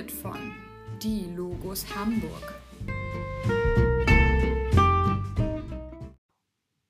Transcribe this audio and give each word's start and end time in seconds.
präsentiert 0.00 0.12
von 0.12 0.52
Die 1.02 1.26
Logos 1.36 1.84
Hamburg. 1.94 2.54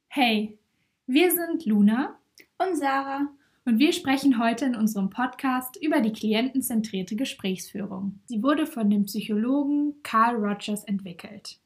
Hey, 0.08 0.58
wir 1.06 1.30
sind 1.30 1.66
Luna 1.66 2.18
und 2.58 2.76
Sarah 2.76 3.28
und 3.64 3.78
wir 3.78 3.92
sprechen 3.92 4.42
heute 4.42 4.64
in 4.64 4.76
unserem 4.76 5.10
Podcast 5.10 5.76
über 5.80 6.00
die 6.00 6.12
klientenzentrierte 6.12 7.16
Gesprächsführung. 7.16 8.20
Sie 8.26 8.42
wurde 8.42 8.66
von 8.66 8.90
dem 8.90 9.06
Psychologen 9.06 10.02
Carl 10.02 10.36
Rogers 10.36 10.84
entwickelt. 10.84 11.58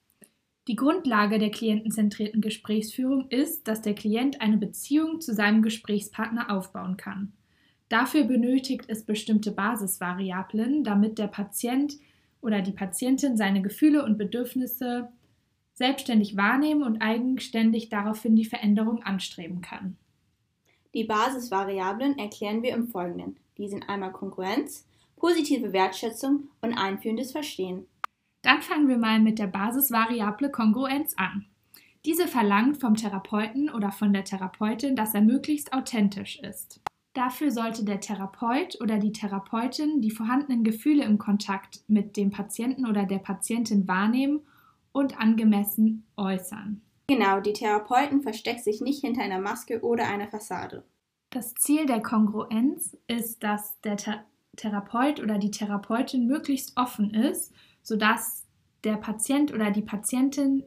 Die 0.67 0.77
Grundlage 0.77 1.39
der 1.39 1.51
klientenzentrierten 1.51 2.41
Gesprächsführung 2.41 3.29
ist, 3.29 3.69
dass 3.69 3.83
der 3.83 3.95
Klient 3.95 4.41
eine 4.41 4.57
Beziehung 4.57 5.21
zu 5.21 5.35
seinem 5.35 5.61
Gesprächspartner 5.63 6.51
aufbauen 6.51 6.97
kann. 6.97 7.33
Dafür 7.95 8.25
benötigt 8.25 8.87
es 8.89 9.05
bestimmte 9.05 9.53
Basisvariablen, 9.53 10.83
damit 10.83 11.17
der 11.17 11.29
Patient 11.29 11.95
oder 12.41 12.61
die 12.61 12.73
Patientin 12.73 13.37
seine 13.37 13.63
Gefühle 13.63 14.05
und 14.05 14.19
Bedürfnisse 14.19 15.13
selbstständig 15.75 16.37
wahrnehmen 16.37 16.83
und 16.83 17.01
eigenständig 17.01 17.91
daraufhin 17.91 18.35
die 18.35 18.47
Veränderung 18.47 19.05
anstreben 19.05 19.61
kann. 19.61 19.97
Die 20.93 21.05
Basisvariablen 21.05 22.19
erklären 22.19 22.65
wir 22.65 22.75
im 22.75 22.89
Folgenden. 22.89 23.37
Die 23.59 23.69
sind 23.69 23.89
einmal 23.89 24.11
Konkurrenz, 24.11 24.89
positive 25.15 25.73
Wertschätzung 25.73 26.49
und 26.63 26.75
einführendes 26.75 27.31
Verstehen. 27.31 27.87
Dann 28.43 28.61
fangen 28.61 28.89
wir 28.89 28.99
mal 28.99 29.21
mit 29.21 29.39
der 29.39 29.47
Basisvariable 29.47 30.51
Kongruenz 30.51 31.15
an. 31.17 31.47
Diese 32.05 32.27
verlangt 32.27 32.79
vom 32.79 32.97
Therapeuten 32.97 33.71
oder 33.71 33.93
von 33.93 34.13
der 34.13 34.25
Therapeutin, 34.25 34.97
dass 34.97 35.15
er 35.15 35.23
möglichst 35.23 35.73
authentisch 35.73 36.41
ist. 36.41 36.81
Dafür 37.15 37.53
sollte 37.53 37.85
der 37.85 38.01
Therapeut 38.01 38.81
oder 38.81 38.99
die 38.99 39.13
Therapeutin 39.13 40.01
die 40.03 40.11
vorhandenen 40.11 40.65
Gefühle 40.65 41.05
im 41.05 41.19
Kontakt 41.19 41.85
mit 41.87 42.17
dem 42.17 42.31
Patienten 42.31 42.87
oder 42.87 43.05
der 43.05 43.21
Patientin 43.21 43.87
wahrnehmen 43.87 44.41
und 44.93 45.19
angemessen 45.19 46.05
äußern. 46.17 46.83
Genau, 47.07 47.41
die 47.41 47.53
Therapeutin 47.53 48.23
versteckt 48.23 48.65
sich 48.65 48.81
nicht 48.81 49.01
hinter 49.01 49.23
einer 49.23 49.41
Maske 49.41 49.81
oder 49.83 50.09
einer 50.09 50.29
Fassade. 50.29 50.85
Das 51.31 51.55
Ziel 51.55 51.87
der 51.87 52.03
Kongruenz 52.03 52.97
ist, 53.07 53.43
dass 53.43 53.81
der 53.81 53.97
Th 53.97 54.21
Therapeut 54.57 55.21
oder 55.21 55.39
die 55.39 55.51
Therapeutin 55.51 56.29
möglichst 56.29 56.77
offen 56.77 57.13
ist, 57.13 57.53
sodass 57.83 58.47
der 58.85 58.97
Patient 58.97 59.53
oder 59.53 59.73
die 59.73 59.83
Patientin 59.83 60.63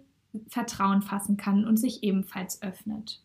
Vertrauen 0.49 1.01
fassen 1.01 1.37
kann 1.37 1.65
und 1.65 1.77
sich 1.77 2.03
ebenfalls 2.03 2.61
öffnet. 2.61 3.23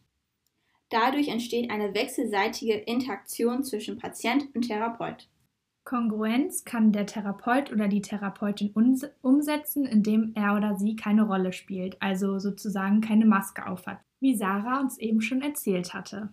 Dadurch 0.92 1.28
entsteht 1.28 1.70
eine 1.70 1.94
wechselseitige 1.94 2.74
Interaktion 2.74 3.64
zwischen 3.64 3.96
Patient 3.96 4.54
und 4.54 4.68
Therapeut. 4.68 5.26
Kongruenz 5.84 6.64
kann 6.64 6.92
der 6.92 7.06
Therapeut 7.06 7.72
oder 7.72 7.88
die 7.88 8.02
Therapeutin 8.02 8.74
umsetzen, 9.22 9.86
indem 9.86 10.32
er 10.34 10.54
oder 10.54 10.76
sie 10.76 10.94
keine 10.94 11.22
Rolle 11.22 11.54
spielt, 11.54 12.00
also 12.02 12.38
sozusagen 12.38 13.00
keine 13.00 13.24
Maske 13.24 13.66
aufhat, 13.66 14.00
wie 14.20 14.36
Sarah 14.36 14.80
uns 14.80 14.98
eben 14.98 15.22
schon 15.22 15.40
erzählt 15.40 15.94
hatte. 15.94 16.28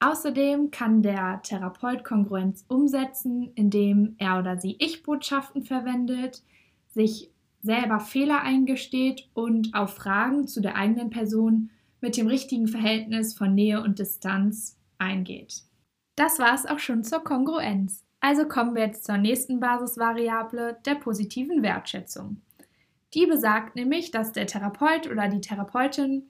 Außerdem 0.00 0.72
kann 0.72 1.02
der 1.02 1.40
Therapeut 1.42 2.02
Kongruenz 2.02 2.64
umsetzen, 2.66 3.52
indem 3.54 4.16
er 4.18 4.40
oder 4.40 4.58
sie 4.58 4.76
Ich-Botschaften 4.80 5.62
verwendet, 5.62 6.42
sich 6.88 7.30
selber 7.62 8.00
Fehler 8.00 8.40
eingesteht 8.42 9.28
und 9.32 9.74
auf 9.74 9.94
Fragen 9.94 10.48
zu 10.48 10.60
der 10.60 10.74
eigenen 10.74 11.10
Person 11.10 11.70
mit 12.00 12.16
dem 12.16 12.26
richtigen 12.26 12.68
Verhältnis 12.68 13.34
von 13.34 13.54
Nähe 13.54 13.82
und 13.82 13.98
Distanz 13.98 14.78
eingeht. 14.98 15.62
Das 16.16 16.38
war 16.38 16.54
es 16.54 16.66
auch 16.66 16.78
schon 16.78 17.04
zur 17.04 17.24
Kongruenz. 17.24 18.04
Also 18.20 18.46
kommen 18.46 18.74
wir 18.74 18.82
jetzt 18.82 19.04
zur 19.04 19.16
nächsten 19.16 19.60
Basisvariable 19.60 20.78
der 20.84 20.96
positiven 20.96 21.62
Wertschätzung. 21.62 22.42
Die 23.14 23.26
besagt 23.26 23.74
nämlich, 23.76 24.10
dass 24.10 24.32
der 24.32 24.46
Therapeut 24.46 25.10
oder 25.10 25.28
die 25.28 25.40
Therapeutin 25.40 26.28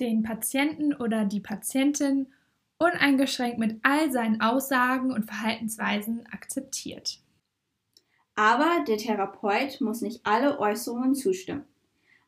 den 0.00 0.22
Patienten 0.22 0.94
oder 0.94 1.24
die 1.24 1.40
Patientin 1.40 2.28
uneingeschränkt 2.78 3.58
mit 3.58 3.80
all 3.82 4.10
seinen 4.10 4.40
Aussagen 4.40 5.12
und 5.12 5.26
Verhaltensweisen 5.26 6.26
akzeptiert. 6.32 7.20
Aber 8.34 8.84
der 8.86 8.98
Therapeut 8.98 9.80
muss 9.80 10.00
nicht 10.00 10.24
alle 10.24 10.60
Äußerungen 10.60 11.14
zustimmen. 11.14 11.64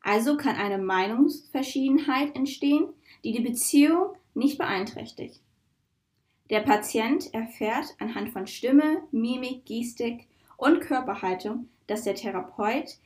Also 0.01 0.35
kann 0.35 0.55
eine 0.55 0.79
Meinungsverschiedenheit 0.79 2.35
entstehen, 2.35 2.89
die 3.23 3.31
die 3.31 3.43
Beziehung 3.43 4.15
nicht 4.33 4.57
beeinträchtigt. 4.57 5.41
Der 6.49 6.61
Patient 6.61 7.33
erfährt 7.33 7.95
anhand 7.99 8.31
von 8.31 8.47
Stimme, 8.47 9.03
Mimik, 9.11 9.65
Gestik 9.65 10.27
und 10.57 10.81
Körperhaltung, 10.81 11.69
dass 11.87 12.03
der 12.03 12.15
Therapeut 12.15 12.97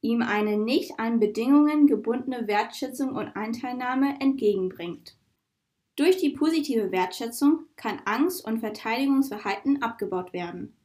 ihm 0.00 0.22
eine 0.22 0.56
nicht 0.56 0.98
an 0.98 1.18
Bedingungen 1.18 1.86
gebundene 1.86 2.46
Wertschätzung 2.46 3.14
und 3.14 3.36
Einteilnahme 3.36 4.20
entgegenbringt. 4.20 5.16
Durch 5.96 6.16
die 6.18 6.30
positive 6.30 6.92
Wertschätzung 6.92 7.66
kann 7.76 8.00
Angst 8.04 8.44
und 8.44 8.60
Verteidigungsverhalten 8.60 9.82
abgebaut 9.82 10.32
werden. 10.32 10.76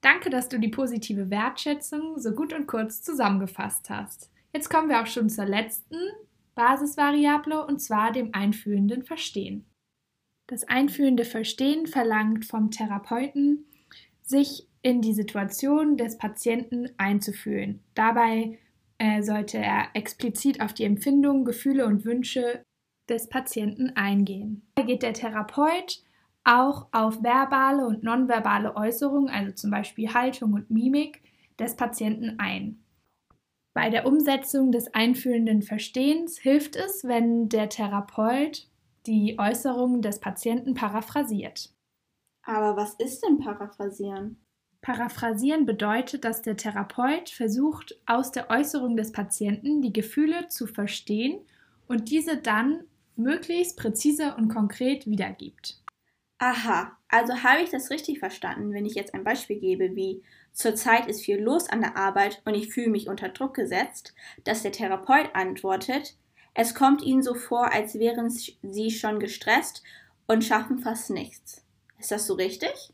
Danke, 0.00 0.30
dass 0.30 0.48
du 0.48 0.58
die 0.58 0.68
positive 0.68 1.30
Wertschätzung 1.30 2.18
so 2.18 2.32
gut 2.32 2.52
und 2.52 2.66
kurz 2.66 3.02
zusammengefasst 3.02 3.90
hast. 3.90 4.31
Jetzt 4.52 4.68
kommen 4.68 4.88
wir 4.88 5.00
auch 5.02 5.06
schon 5.06 5.30
zur 5.30 5.46
letzten 5.46 5.96
Basisvariable 6.54 7.64
und 7.66 7.80
zwar 7.80 8.12
dem 8.12 8.34
einfühlenden 8.34 9.02
Verstehen. 9.02 9.64
Das 10.46 10.64
einfühlende 10.64 11.24
Verstehen 11.24 11.86
verlangt 11.86 12.44
vom 12.44 12.70
Therapeuten, 12.70 13.64
sich 14.22 14.68
in 14.82 15.00
die 15.00 15.14
Situation 15.14 15.96
des 15.96 16.18
Patienten 16.18 16.90
einzufühlen. 16.98 17.80
Dabei 17.94 18.58
äh, 18.98 19.22
sollte 19.22 19.58
er 19.58 19.88
explizit 19.94 20.60
auf 20.60 20.74
die 20.74 20.84
Empfindungen, 20.84 21.44
Gefühle 21.44 21.86
und 21.86 22.04
Wünsche 22.04 22.62
des 23.08 23.28
Patienten 23.28 23.90
eingehen. 23.96 24.66
Da 24.74 24.82
geht 24.82 25.02
der 25.02 25.14
Therapeut 25.14 26.02
auch 26.44 26.88
auf 26.92 27.22
verbale 27.22 27.86
und 27.86 28.02
nonverbale 28.02 28.76
Äußerungen, 28.76 29.30
also 29.30 29.52
zum 29.52 29.70
Beispiel 29.70 30.12
Haltung 30.12 30.52
und 30.54 30.70
Mimik 30.70 31.22
des 31.58 31.76
Patienten 31.76 32.38
ein. 32.38 32.81
Bei 33.74 33.88
der 33.88 34.06
Umsetzung 34.06 34.70
des 34.70 34.92
einfühlenden 34.92 35.62
Verstehens 35.62 36.38
hilft 36.38 36.76
es, 36.76 37.04
wenn 37.04 37.48
der 37.48 37.68
Therapeut 37.68 38.68
die 39.06 39.38
Äußerungen 39.38 40.02
des 40.02 40.20
Patienten 40.20 40.74
paraphrasiert. 40.74 41.70
Aber 42.42 42.76
was 42.76 42.94
ist 42.94 43.24
denn 43.24 43.38
paraphrasieren? 43.38 44.44
Paraphrasieren 44.82 45.64
bedeutet, 45.64 46.24
dass 46.24 46.42
der 46.42 46.56
Therapeut 46.56 47.30
versucht, 47.30 48.00
aus 48.04 48.32
der 48.32 48.50
Äußerung 48.50 48.96
des 48.96 49.12
Patienten 49.12 49.80
die 49.80 49.92
Gefühle 49.92 50.48
zu 50.48 50.66
verstehen 50.66 51.40
und 51.86 52.10
diese 52.10 52.36
dann 52.36 52.84
möglichst 53.16 53.78
präzise 53.78 54.34
und 54.36 54.48
konkret 54.48 55.06
wiedergibt. 55.06 55.81
Aha, 56.44 56.98
also 57.06 57.44
habe 57.44 57.62
ich 57.62 57.70
das 57.70 57.90
richtig 57.90 58.18
verstanden, 58.18 58.72
wenn 58.72 58.84
ich 58.84 58.96
jetzt 58.96 59.14
ein 59.14 59.22
Beispiel 59.22 59.60
gebe, 59.60 59.94
wie 59.94 60.24
zurzeit 60.52 61.06
ist 61.06 61.24
viel 61.24 61.40
los 61.40 61.68
an 61.68 61.82
der 61.82 61.96
Arbeit 61.96 62.42
und 62.44 62.54
ich 62.54 62.72
fühle 62.72 62.90
mich 62.90 63.08
unter 63.08 63.28
Druck 63.28 63.54
gesetzt, 63.54 64.12
dass 64.42 64.62
der 64.62 64.72
Therapeut 64.72 65.36
antwortet, 65.36 66.16
es 66.52 66.74
kommt 66.74 67.00
ihnen 67.00 67.22
so 67.22 67.36
vor, 67.36 67.72
als 67.72 67.96
wären 67.96 68.28
sie 68.28 68.90
schon 68.90 69.20
gestresst 69.20 69.84
und 70.26 70.42
schaffen 70.42 70.80
fast 70.80 71.10
nichts. 71.10 71.64
Ist 72.00 72.10
das 72.10 72.26
so 72.26 72.34
richtig? 72.34 72.92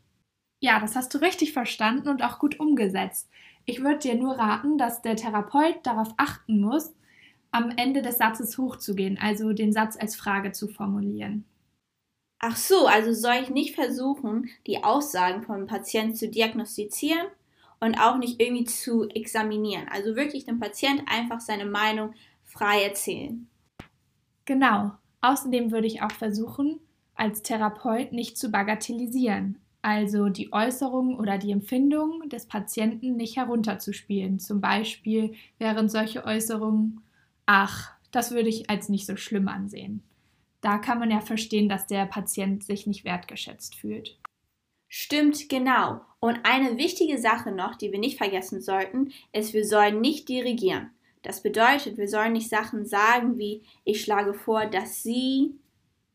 Ja, 0.59 0.79
das 0.79 0.95
hast 0.95 1.11
du 1.15 1.17
richtig 1.17 1.51
verstanden 1.51 2.07
und 2.07 2.21
auch 2.21 2.37
gut 2.37 2.59
umgesetzt. 2.59 3.31
Ich 3.65 3.81
würde 3.81 3.97
dir 3.97 4.13
nur 4.13 4.37
raten, 4.37 4.77
dass 4.77 5.01
der 5.01 5.15
Therapeut 5.15 5.83
darauf 5.87 6.09
achten 6.17 6.61
muss, 6.61 6.93
am 7.49 7.71
Ende 7.71 8.03
des 8.03 8.19
Satzes 8.19 8.59
hochzugehen, 8.59 9.17
also 9.19 9.53
den 9.53 9.73
Satz 9.73 9.97
als 9.99 10.15
Frage 10.15 10.51
zu 10.51 10.67
formulieren. 10.67 11.45
Ach 12.39 12.55
so, 12.55 12.87
also 12.87 13.13
soll 13.13 13.35
ich 13.43 13.49
nicht 13.49 13.75
versuchen, 13.75 14.49
die 14.65 14.83
Aussagen 14.83 15.43
vom 15.43 15.67
Patienten 15.67 16.15
zu 16.15 16.29
diagnostizieren 16.29 17.27
und 17.81 17.99
auch 17.99 18.17
nicht 18.17 18.41
irgendwie 18.41 18.63
zu 18.63 19.09
examinieren. 19.09 19.87
Also 19.89 20.15
wirklich 20.15 20.45
dem 20.45 20.59
Patient 20.59 21.03
einfach 21.07 21.41
seine 21.41 21.65
Meinung 21.65 22.13
frei 22.45 22.83
erzählen. 22.83 23.47
Genau. 24.45 24.91
Außerdem 25.21 25.71
würde 25.71 25.87
ich 25.87 26.01
auch 26.01 26.11
versuchen, 26.11 26.79
als 27.13 27.41
Therapeut 27.41 28.13
nicht 28.13 28.37
zu 28.37 28.49
bagatellisieren, 28.49 29.59
also 29.81 30.29
die 30.29 30.53
Äußerungen 30.53 31.19
oder 31.19 31.37
die 31.37 31.51
Empfindungen 31.51 32.29
des 32.29 32.45
Patienten 32.45 33.17
nicht 33.17 33.35
herunterzuspielen. 33.35 34.39
Zum 34.39 34.61
Beispiel 34.61 35.33
wären 35.57 35.89
solche 35.89 36.23
Äußerungen, 36.23 37.01
ach, 37.45 37.91
das 38.11 38.31
würde 38.31 38.47
ich 38.47 38.69
als 38.69 38.87
nicht 38.87 39.05
so 39.05 39.17
schlimm 39.17 39.49
ansehen. 39.49 40.01
Da 40.61 40.77
kann 40.77 40.99
man 40.99 41.11
ja 41.11 41.21
verstehen, 41.21 41.69
dass 41.69 41.87
der 41.87 42.05
Patient 42.05 42.63
sich 42.63 42.85
nicht 42.85 43.05
wertgeschätzt 43.05 43.75
fühlt. 43.75 44.17
Stimmt, 44.87 45.49
genau. 45.49 46.01
Und 46.19 46.39
eine 46.43 46.77
wichtige 46.77 47.17
Sache 47.17 47.51
noch, 47.51 47.75
die 47.75 47.91
wir 47.91 47.99
nicht 47.99 48.17
vergessen 48.17 48.59
sollten, 48.61 49.13
ist, 49.31 49.53
wir 49.53 49.65
sollen 49.65 50.01
nicht 50.01 50.27
dirigieren. 50.27 50.91
Das 51.21 51.43
bedeutet, 51.43 51.97
wir 51.97 52.07
sollen 52.07 52.33
nicht 52.33 52.49
Sachen 52.49 52.85
sagen 52.85 53.37
wie 53.37 53.63
ich 53.83 54.01
schlage 54.01 54.33
vor, 54.33 54.65
dass 54.65 55.03
Sie 55.03 55.53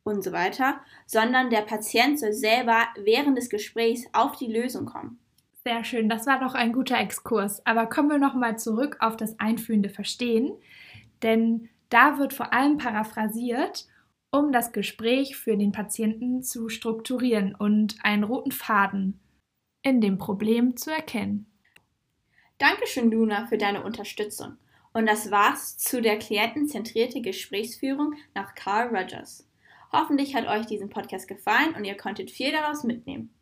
und 0.03 0.23
so 0.23 0.33
weiter, 0.33 0.81
sondern 1.07 1.51
der 1.51 1.63
Patient 1.63 2.19
soll 2.19 2.33
selber 2.33 2.87
während 2.97 3.39
des 3.39 3.49
Gesprächs 3.49 4.05
auf 4.13 4.37
die 4.37 4.53
Lösung 4.53 4.87
kommen. 4.87 5.19
Sehr 5.65 5.83
schön, 5.83 6.11
das 6.11 6.27
war 6.27 6.41
doch 6.41 6.55
ein 6.55 6.73
guter 6.73 6.99
Exkurs. 6.99 7.65
Aber 7.65 7.87
kommen 7.87 8.11
wir 8.11 8.19
nochmal 8.19 8.59
zurück 8.59 8.99
auf 9.01 9.17
das 9.17 9.39
einfühlende 9.41 9.89
Verstehen, 9.89 10.53
denn 11.23 11.71
da 11.89 12.19
wird 12.19 12.35
vor 12.35 12.53
allem 12.53 12.77
paraphrasiert, 12.77 13.87
um 14.35 14.51
das 14.51 14.73
Gespräch 14.73 15.37
für 15.37 15.57
den 15.57 15.71
Patienten 15.71 16.43
zu 16.43 16.69
strukturieren 16.69 17.55
und 17.55 17.95
einen 18.03 18.25
roten 18.25 18.51
Faden 18.51 19.21
in 19.83 20.01
dem 20.01 20.19
Problem 20.19 20.77
zu 20.77 20.91
erkennen. 20.91 21.47
Dankeschön, 22.59 23.13
Luna, 23.13 23.47
für 23.47 23.59
deine 23.59 23.85
Unterstützung. 23.85 24.57
Und 24.93 25.07
das 25.07 25.31
war's 25.31 25.79
zu 25.79 26.03
der 26.03 26.19
klientenzentrierte 26.19 27.21
Gesprächsführung 27.21 28.15
nach 28.35 28.57
Carl 28.57 28.89
Rogers. 28.89 29.49
Hoffentlich 29.93 30.35
hat 30.35 30.49
euch 30.49 30.67
diesen 30.67 30.91
Podcast 30.91 31.29
gefallen 31.29 31.77
und 31.77 31.85
ihr 31.85 31.97
konntet 31.97 32.33
viel 32.33 32.51
daraus 32.51 32.83
mitnehmen. 32.83 33.33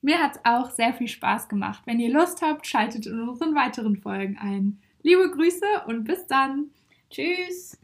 Mir 0.00 0.22
hat's 0.22 0.40
auch 0.44 0.70
sehr 0.70 0.94
viel 0.94 1.08
Spaß 1.08 1.50
gemacht. 1.50 1.82
Wenn 1.84 2.00
ihr 2.00 2.10
Lust 2.10 2.40
habt, 2.40 2.66
schaltet 2.66 3.04
in 3.04 3.20
unseren 3.20 3.54
weiteren 3.54 3.98
Folgen 3.98 4.38
ein. 4.38 4.80
Liebe 5.02 5.30
Grüße 5.30 5.66
und 5.88 6.04
bis 6.04 6.26
dann. 6.26 6.70
Tschüss. 7.10 7.78